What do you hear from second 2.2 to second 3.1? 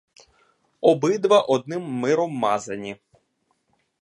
мазані.